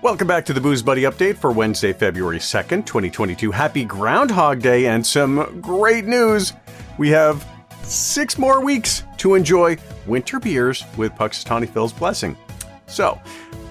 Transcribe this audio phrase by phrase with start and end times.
[0.00, 3.50] Welcome back to the Booze Buddy update for Wednesday, February 2nd, 2022.
[3.50, 6.52] Happy Groundhog Day and some great news.
[6.98, 7.44] We have
[7.82, 9.76] six more weeks to enjoy
[10.06, 12.36] winter beers with Punxsutawney Phil's blessing.
[12.88, 13.20] So,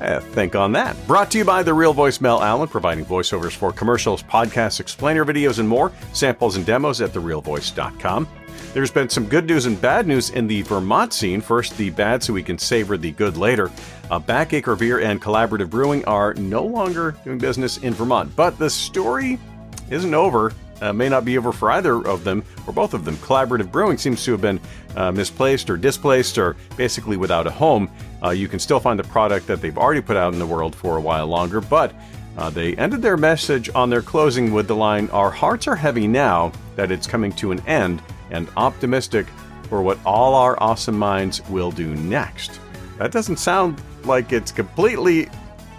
[0.02, 0.96] uh, think on that.
[1.08, 5.26] Brought to you by The Real Voice Mel Allen, providing voiceovers for commercials, podcasts, explainer
[5.26, 5.92] videos, and more.
[6.14, 8.28] Samples and demos at therealvoice.com.
[8.74, 11.42] There's been some good news and bad news in the Vermont scene.
[11.42, 13.72] First, the bad so we can savor the good later.
[14.12, 18.70] Uh, Backacre Beer and Collaborative Brewing are no longer doing business in Vermont, but the
[18.70, 19.40] story
[19.90, 20.54] isn't over.
[20.82, 23.16] Uh, may not be over for either of them or both of them.
[23.18, 24.60] Collaborative Brewing seems to have been
[24.96, 27.90] uh, misplaced or displaced or basically without a home.
[28.24, 30.76] Uh, you can still find the product that they've already put out in the world
[30.76, 31.94] for a while longer, but
[32.38, 36.08] uh, they ended their message on their closing with the line Our hearts are heavy
[36.08, 39.26] now that it's coming to an end and optimistic
[39.70, 42.60] for what all our awesome minds will do next.
[43.00, 45.30] That doesn't sound like it's completely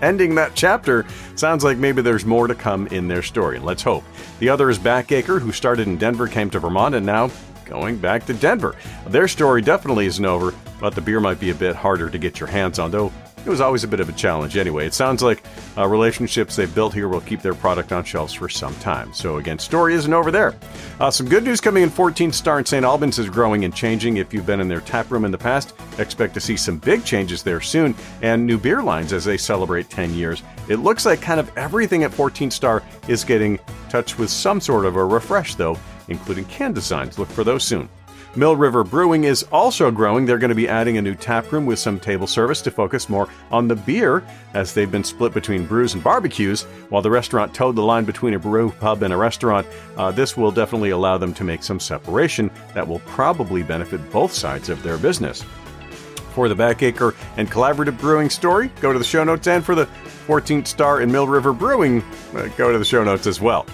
[0.02, 1.06] ending that chapter.
[1.34, 3.58] Sounds like maybe there's more to come in their story.
[3.58, 4.04] Let's hope.
[4.38, 7.30] The other is Backacre, who started in Denver, came to Vermont, and now
[7.64, 8.76] going back to Denver.
[9.06, 12.40] Their story definitely isn't over, but the beer might be a bit harder to get
[12.40, 13.12] your hands on, though
[13.44, 14.86] it was always a bit of a challenge anyway.
[14.86, 15.42] It sounds like
[15.76, 19.12] uh, relationships they've built here will keep their product on shelves for some time.
[19.12, 20.54] So, again, story isn't over there.
[21.00, 22.84] Uh, some good news coming in 14 Star in St.
[22.84, 24.16] Albans is growing and changing.
[24.16, 27.04] If you've been in their tap room in the past, expect to see some big
[27.04, 30.42] changes there soon and new beer lines as they celebrate 10 years.
[30.68, 34.84] It looks like kind of everything at 14 Star is getting touched with some sort
[34.84, 35.78] of a refresh, though,
[36.08, 37.18] including can designs.
[37.18, 37.88] Look for those soon.
[38.36, 40.26] Mill River Brewing is also growing.
[40.26, 43.08] They're going to be adding a new tap room with some table service to focus
[43.08, 44.22] more on the beer,
[44.54, 46.62] as they've been split between brews and barbecues.
[46.90, 50.36] While the restaurant towed the line between a brew pub and a restaurant, uh, this
[50.36, 54.82] will definitely allow them to make some separation that will probably benefit both sides of
[54.82, 55.44] their business.
[56.32, 59.88] For the Backacre and Collaborative Brewing story, go to the show notes, and for the
[60.28, 62.02] 14th Star and Mill River Brewing,
[62.34, 63.66] uh, go to the show notes as well.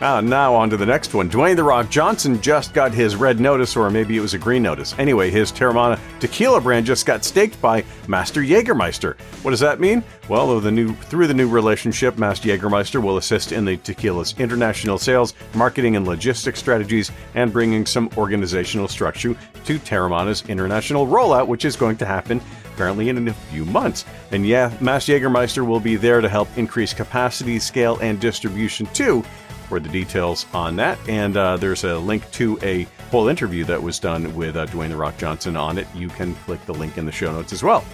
[0.00, 1.28] Uh, now on to the next one.
[1.28, 4.62] Dwayne The Rock Johnson just got his red notice, or maybe it was a green
[4.62, 4.94] notice.
[4.98, 9.20] Anyway, his Teremana tequila brand just got staked by Mast-Jägermeister.
[9.42, 10.02] What does that mean?
[10.28, 15.34] Well, the new, through the new relationship, Mast-Jägermeister will assist in the tequila's international sales,
[15.54, 21.76] marketing, and logistics strategies, and bringing some organizational structure to Teremana's international rollout, which is
[21.76, 22.40] going to happen
[22.72, 24.04] apparently in a few months.
[24.30, 29.24] And yeah, Mast-Jägermeister will be there to help increase capacity, scale, and distribution too
[29.68, 30.98] for the details on that.
[31.08, 34.88] And uh, there's a link to a whole interview that was done with uh, Dwayne
[34.88, 35.86] The Rock Johnson on it.
[35.94, 37.84] You can click the link in the show notes as well.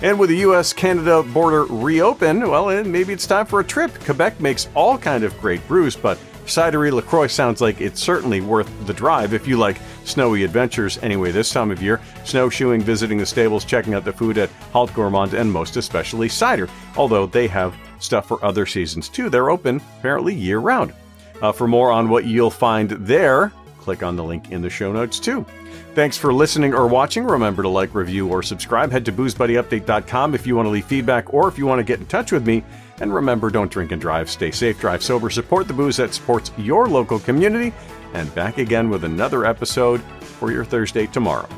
[0.00, 0.72] And with the U.S.
[0.72, 3.92] Canada border reopened, well, eh, maybe it's time for a trip.
[4.04, 8.68] Quebec makes all kind of great brews, but cidery Lacroix sounds like it's certainly worth
[8.86, 12.00] the drive if you like snowy adventures anyway this time of year.
[12.24, 16.68] Snowshoeing, visiting the stables, checking out the food at Halt Gourmand, and most especially cider,
[16.96, 19.30] although they have stuff for other seasons too.
[19.30, 20.92] They're open apparently year round.
[21.40, 23.52] Uh, for more on what you'll find there,
[23.88, 25.46] click on the link in the show notes too.
[25.94, 27.24] Thanks for listening or watching.
[27.24, 28.92] Remember to like, review, or subscribe.
[28.92, 31.98] Head to boozebuddyupdate.com if you want to leave feedback or if you want to get
[31.98, 32.62] in touch with me.
[33.00, 34.28] And remember, don't drink and drive.
[34.28, 37.72] Stay safe, drive sober, support the booze that supports your local community.
[38.12, 41.48] And back again with another episode for your Thursday tomorrow.